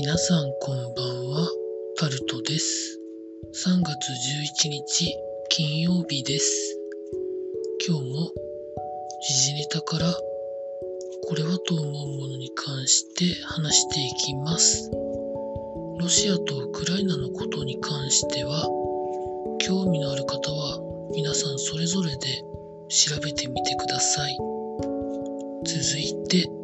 [0.00, 1.50] 皆さんこんばんは、
[1.98, 3.00] タルトです。
[3.66, 4.12] 3月
[4.66, 5.12] 11日
[5.48, 6.78] 金曜日です。
[7.84, 8.30] 今日も
[9.26, 10.14] 時事ネタから
[11.26, 14.88] これはと思うものに関して話していきます。
[15.98, 18.68] ロシアとウクライナのことに関しては
[19.66, 20.78] 興味のある方は
[21.12, 22.18] 皆さんそれぞれで
[22.88, 24.38] 調べてみてください。
[25.64, 26.57] 続いて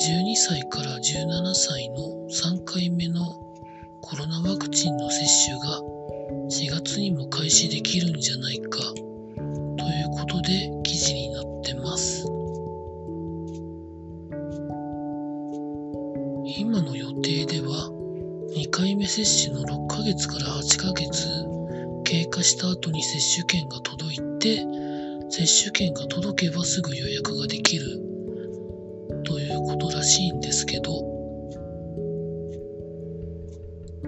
[0.00, 1.96] 12歳から17歳の
[2.30, 3.20] 3回目の
[4.00, 5.78] コロナワクチンの接種が
[6.48, 12.24] 4月にも開始できるんじゃないかということで記事になってます。
[16.56, 17.90] 今の予定では
[18.56, 21.28] 2回目接種の6ヶ月から8ヶ月
[22.04, 24.64] 経過した後に接種券が届いて
[25.28, 28.09] 接種券が届けばすぐ予約ができる
[29.24, 31.10] ということらしいんですけど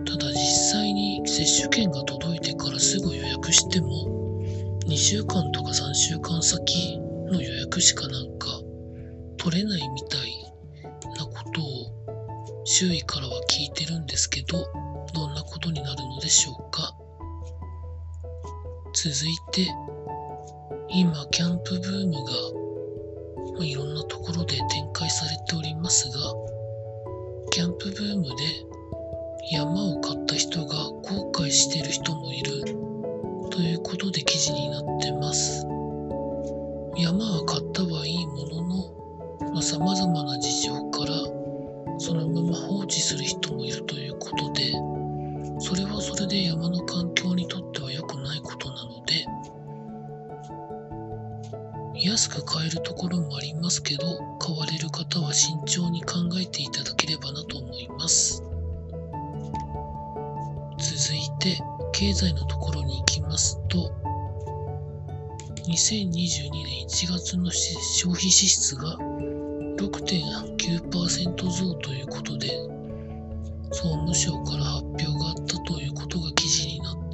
[0.05, 0.37] ただ実
[0.73, 4.43] 際に接種券が届いてからすぐ予約しても
[4.87, 6.99] 2週間とか3週間先
[7.31, 8.47] の予約しかなんか
[9.39, 10.53] 取れないみたい
[11.17, 14.67] なことを周囲からは聞いてるんですけど
[15.15, 16.97] どんなことになるのでしょうか。
[18.95, 19.67] 続いて
[20.89, 22.62] 今キャンプブームが
[23.65, 26.19] いろんなところで展開されておりますが、
[27.51, 28.33] キャンプブームで
[29.51, 32.65] 山を買った人が後悔してる人もいる
[33.51, 35.67] ということで記事になってます。
[36.97, 41.13] 山は買ったはいいものの、まあ、様々な事情から
[41.99, 42.52] そのまま
[53.23, 58.43] もありますけど買われる方は慎重に考えていただければなと思います。
[60.79, 61.61] 続いて
[61.93, 63.93] 経済のところに行きますと
[65.69, 68.97] 2022年1月の消費支出が
[69.79, 72.49] 6.9%増ということで
[73.71, 77.12] 総務省から発表があったということが記事になっ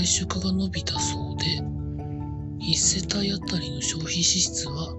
[0.00, 1.44] 外食が伸びたそうで
[2.64, 4.96] 1世帯あたりの消費支出は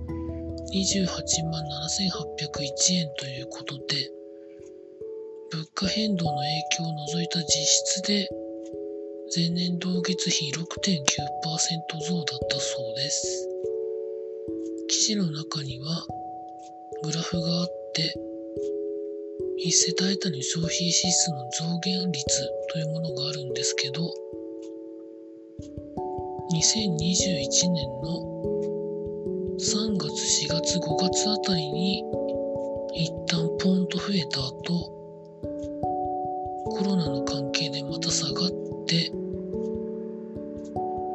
[0.72, 1.08] 28
[1.50, 4.12] 万7801円ということで
[5.50, 6.48] 物価変動の影
[6.78, 8.30] 響を除いた実質で
[9.36, 13.50] 前年同月比6.9%増だったそうです。
[14.88, 16.06] 記事の中には
[17.02, 18.14] グラフがあって
[19.66, 22.26] 1世帯当たりの消費支出の増減率
[22.72, 24.14] というものがあるんですけど
[26.54, 28.20] 2021年の
[29.58, 32.04] 3月4月5月あたりに
[32.94, 34.92] 一旦ポンと増えた後
[36.76, 38.50] コロナの関係でまた下がっ
[38.86, 39.12] て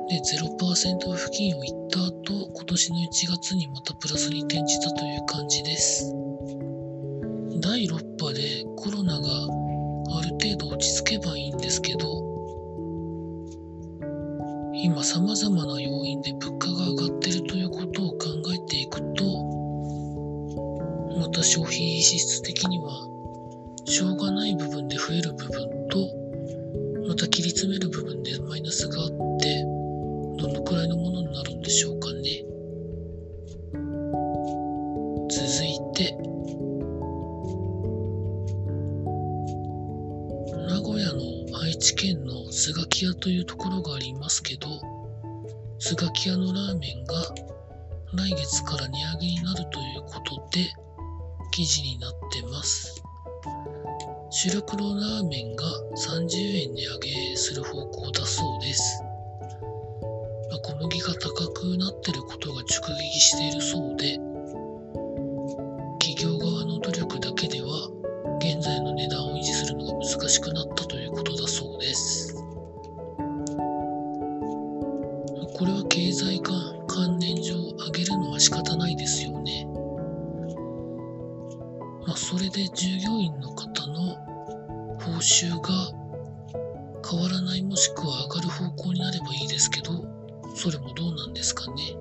[0.09, 6.15] で0%付近を行った後今年の1月にまたプラスに転じたという感じです。
[7.61, 12.26] 第6波でコロナがある程度落ち着けばいいんですけど
[14.79, 18.17] 今様々な要因で物価が上がっているということを考
[18.55, 19.25] えていくと
[21.19, 22.91] また消費支出的には
[23.87, 25.99] しょうがない部分で増える部分と
[27.09, 29.09] また切り詰める部分でマイナスがあっ
[29.41, 29.65] て
[30.43, 31.96] どのくらいのものになるんでしょうか。
[42.67, 44.67] スガキ屋というところがありますけど
[45.79, 47.15] スガキ屋のラーメンが
[48.13, 50.67] 来月から値上げになるということで
[51.53, 53.01] 記事になってます。
[54.31, 56.99] 主力のラーメンが30円値上
[57.31, 59.01] げする方向だそうです、
[60.51, 62.67] まあ小麦が高くなってることが直
[62.99, 64.19] 撃しているそうで
[66.01, 67.69] 企業側の努力だけでは
[68.41, 70.66] 現在の値段を維持するのが難しくなっ
[89.57, 90.05] ですけど、
[90.55, 91.97] それもどうなんですかね。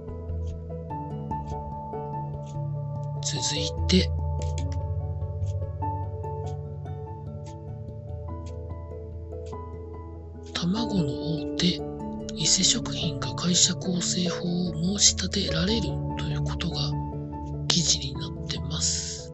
[3.23, 4.11] 続いて、
[10.53, 11.67] 卵の大手、
[12.33, 15.83] 伊偽食品が会社構成法を申し立てられる
[16.17, 16.75] ということが
[17.69, 19.33] 記事になってます。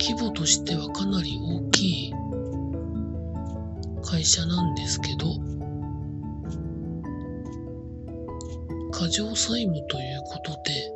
[0.00, 2.14] 規模としてはかなり大きい
[4.02, 5.57] 会社なんですけど、
[8.98, 10.92] 過剰債務ということで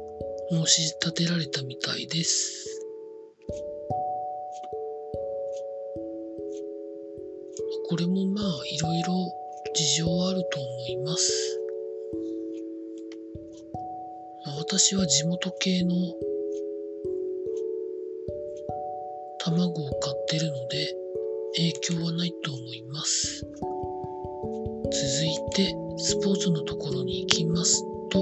[0.51, 2.67] 申し立てられたみたいです。
[7.89, 9.15] これもまあいろいろ
[9.73, 11.61] 事情はあると思います。
[14.59, 15.95] 私は地元系の
[19.39, 20.97] 卵を買ってるので
[21.55, 23.47] 影響はないと思います。
[24.91, 28.21] 続いてスポーツのところに行きますイ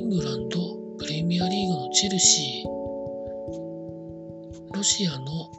[0.00, 0.58] ングランド
[0.98, 2.68] プレミアリーグのチェルシー。
[4.74, 5.50] ロシアの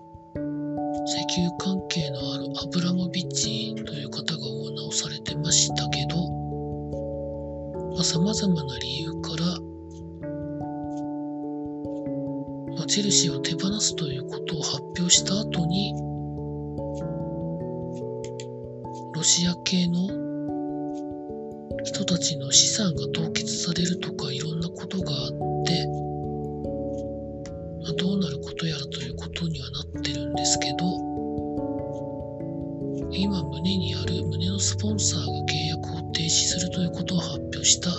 [1.06, 6.16] 石油関係のあるアブラモビッチという方がオーナーをされてましたけど
[8.04, 8.93] さまざ、まな理由
[12.94, 15.96] チェルシーを手放すということを発表した後に
[19.16, 20.06] ロシア系の
[21.84, 25.28] 人たちの資産が凍結されるとかいろんなことがあっ
[25.66, 25.88] て、
[27.82, 30.78] まあ、どうなることやらということにはなってるんですけど
[33.12, 37.90] 今胸にある胸のスポンサーが契約を停止するということを発表した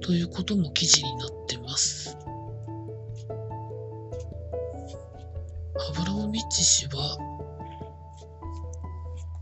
[0.00, 1.35] ということも記事になって
[5.78, 7.18] アブラモビッチ氏は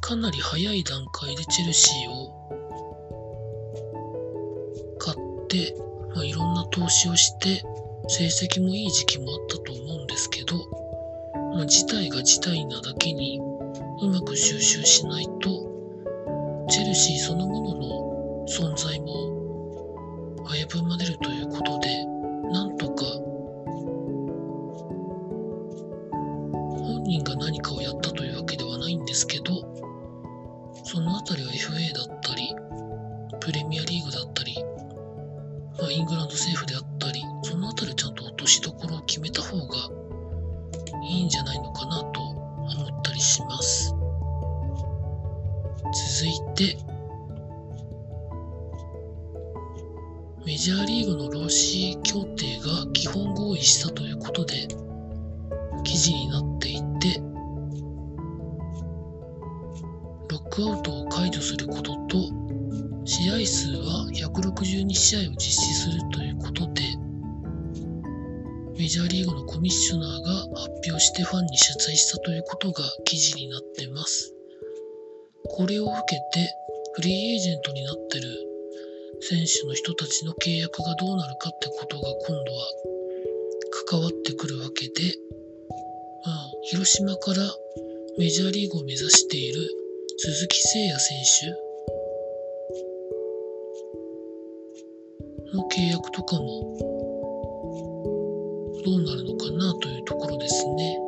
[0.01, 2.35] かなり早い段階でチェルシーを
[4.99, 5.75] 買って、
[6.15, 7.63] まあ、いろんな投資をして
[8.09, 10.57] 成績もいい時期もあったと思うんですけど、
[11.55, 13.41] まあ、事態が事態なだけに
[14.03, 15.75] うまく収集しないと
[16.69, 22.05] チェルシーそのものの存在も危ぶまれるということで
[22.53, 23.05] なんとか
[27.05, 29.45] 人が何かをやったというわけではないんですけど
[30.85, 32.55] その辺りは FA だったり
[33.41, 34.55] プレミアリーグだったり、
[35.79, 39.91] まあ、イングランド政府であったりそのあたりちゃんと落としどころを決めた方が
[41.09, 41.84] いいんじゃないのか
[60.35, 62.19] ロックアウトを解除することと、
[63.05, 66.83] 試合数は162試合を実施するということで、
[68.77, 74.35] メジャーリーグのコミッショナーが発表してファンに謝罪したということが記事になってます。
[75.51, 76.51] これを受けて
[76.95, 78.27] フリーエージェントになってる
[79.21, 82.67] 選手の人たちの契約がどうなるかってことが今度は
[83.89, 85.15] 関わってくるわけで、
[86.27, 87.37] まあ、広島から
[88.19, 89.84] メジャーリーグを目指している
[90.17, 91.65] 鈴木誠也選手？
[95.57, 96.77] の契約とかも
[98.85, 100.99] どうなるのかなというところですね。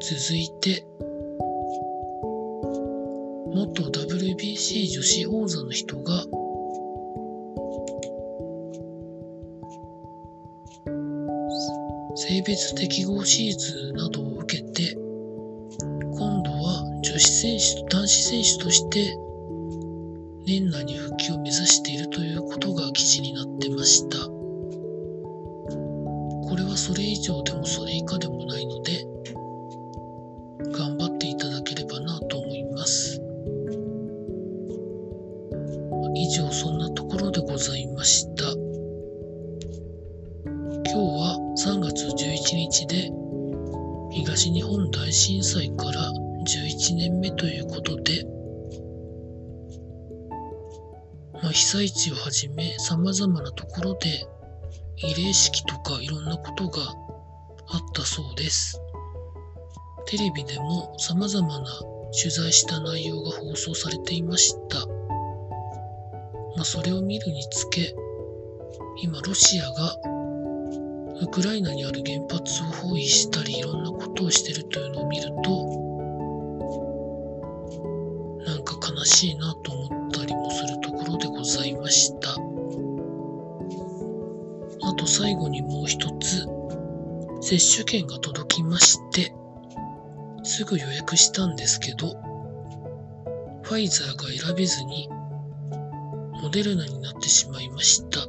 [0.00, 0.84] 続いて、
[3.52, 6.24] 元 WBC 女子王座の人が
[12.16, 14.29] 性別適合シーズなどを
[17.40, 19.16] 選手男子選手として
[20.46, 24.30] 年内に復帰を目指しているということが記事になってましたこ
[26.54, 29.06] れはそれ以上でもそれ以下でもないので
[30.70, 33.18] 頑張っていただければなと思います
[36.14, 38.44] 以上そんなところでございました。
[40.92, 43.10] 今日は3月11日で
[44.10, 48.24] 東日本大震災から11年目ということで、
[51.34, 54.26] まあ、被災地をはじめ様々なところで
[55.02, 56.82] 慰霊式とかいろんなことが
[57.68, 58.80] あったそうです。
[60.06, 61.64] テレビでも様々な
[62.12, 64.86] 取材した内容が放送されていました。
[66.56, 67.94] まあ、それを見るにつけ、
[69.02, 69.96] 今ロシアが
[71.22, 75.79] ウクライナにある原発を包囲したりいろんなことをしてるというのを見ると、
[79.10, 82.30] しいなと思ったりもするところでございました。
[84.82, 86.46] あと最後にもう一つ、
[87.42, 89.34] 接種券が届きまして、
[90.44, 92.14] すぐ予約したんですけど、
[93.62, 95.08] ファイザーが選べずに、
[96.42, 98.20] モデルナになってしまいました。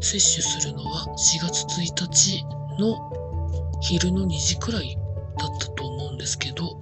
[0.00, 1.80] 接種するのは4月1
[2.10, 2.44] 日
[2.80, 2.96] の
[3.80, 4.96] 昼の2時くらい
[5.38, 6.80] だったと思うんですけど、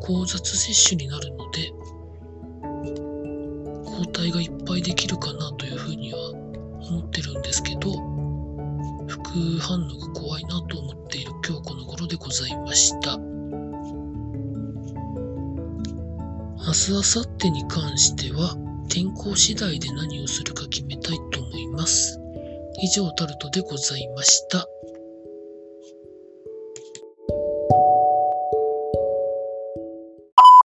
[0.00, 1.72] 交雑接種になるので、
[4.04, 7.92] 抗体がいっぱいできるかなというふうには思ってるんですけど、
[9.06, 13.16] 副反応が怖いなと思っている今日この頃でございました。
[16.66, 18.56] 明日、明後日に関しては、
[18.88, 22.20] 天候次第で何をするか決めたいと思います。
[22.82, 24.66] 以上タルトでございました。